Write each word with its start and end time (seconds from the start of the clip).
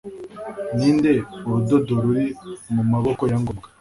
Ninde 0.75 1.13
urudodo 1.45 1.93
ruri 2.03 2.25
mumaboko 2.73 3.23
ya 3.31 3.37
ngombwa 3.41 3.67